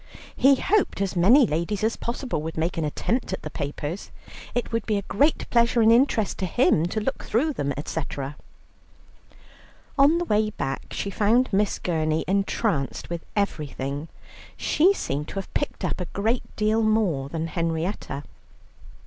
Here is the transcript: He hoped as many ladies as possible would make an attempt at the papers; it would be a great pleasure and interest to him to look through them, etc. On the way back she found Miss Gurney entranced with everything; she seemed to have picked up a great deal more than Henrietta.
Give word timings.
He 0.35 0.55
hoped 0.55 0.99
as 0.99 1.15
many 1.15 1.45
ladies 1.45 1.83
as 1.83 1.95
possible 1.95 2.41
would 2.41 2.57
make 2.57 2.75
an 2.75 2.83
attempt 2.83 3.33
at 3.33 3.43
the 3.43 3.51
papers; 3.51 4.09
it 4.55 4.71
would 4.71 4.83
be 4.87 4.97
a 4.97 5.03
great 5.03 5.47
pleasure 5.51 5.79
and 5.79 5.91
interest 5.91 6.39
to 6.39 6.47
him 6.47 6.87
to 6.87 6.99
look 6.99 7.23
through 7.23 7.53
them, 7.53 7.71
etc. 7.77 8.35
On 9.99 10.17
the 10.17 10.25
way 10.25 10.49
back 10.49 10.87
she 10.91 11.11
found 11.11 11.53
Miss 11.53 11.77
Gurney 11.77 12.25
entranced 12.27 13.11
with 13.11 13.23
everything; 13.35 14.07
she 14.57 14.91
seemed 14.91 15.27
to 15.27 15.35
have 15.35 15.53
picked 15.53 15.85
up 15.85 16.01
a 16.01 16.05
great 16.05 16.55
deal 16.55 16.81
more 16.81 17.29
than 17.29 17.45
Henrietta. 17.45 18.23